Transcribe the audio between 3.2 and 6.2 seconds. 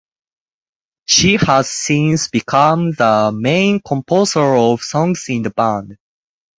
main composer of songs in the band.